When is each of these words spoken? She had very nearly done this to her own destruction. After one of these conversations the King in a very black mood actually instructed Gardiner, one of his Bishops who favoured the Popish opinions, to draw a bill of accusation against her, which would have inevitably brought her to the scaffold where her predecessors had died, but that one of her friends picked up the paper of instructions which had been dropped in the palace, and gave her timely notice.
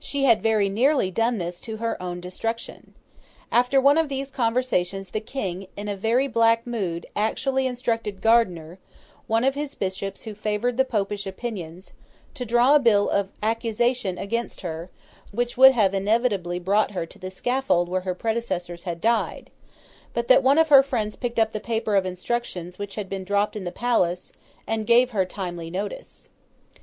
She 0.00 0.24
had 0.24 0.42
very 0.42 0.70
nearly 0.70 1.10
done 1.10 1.36
this 1.36 1.60
to 1.60 1.76
her 1.76 2.02
own 2.02 2.22
destruction. 2.22 2.94
After 3.52 3.82
one 3.82 3.98
of 3.98 4.08
these 4.08 4.30
conversations 4.30 5.10
the 5.10 5.20
King 5.20 5.66
in 5.76 5.88
a 5.88 5.94
very 5.94 6.26
black 6.26 6.66
mood 6.66 7.04
actually 7.14 7.66
instructed 7.66 8.22
Gardiner, 8.22 8.78
one 9.26 9.44
of 9.44 9.54
his 9.54 9.74
Bishops 9.74 10.22
who 10.22 10.32
favoured 10.34 10.78
the 10.78 10.86
Popish 10.86 11.26
opinions, 11.26 11.92
to 12.32 12.46
draw 12.46 12.74
a 12.74 12.78
bill 12.78 13.10
of 13.10 13.28
accusation 13.42 14.16
against 14.16 14.62
her, 14.62 14.88
which 15.32 15.58
would 15.58 15.72
have 15.72 15.92
inevitably 15.92 16.58
brought 16.58 16.92
her 16.92 17.04
to 17.04 17.18
the 17.18 17.30
scaffold 17.30 17.90
where 17.90 18.00
her 18.08 18.14
predecessors 18.14 18.84
had 18.84 19.02
died, 19.02 19.50
but 20.14 20.28
that 20.28 20.42
one 20.42 20.56
of 20.56 20.70
her 20.70 20.82
friends 20.82 21.14
picked 21.14 21.38
up 21.38 21.52
the 21.52 21.60
paper 21.60 21.94
of 21.94 22.06
instructions 22.06 22.78
which 22.78 22.94
had 22.94 23.10
been 23.10 23.22
dropped 23.22 23.54
in 23.54 23.64
the 23.64 23.70
palace, 23.70 24.32
and 24.66 24.86
gave 24.86 25.10
her 25.10 25.26
timely 25.26 25.68
notice. 25.70 26.30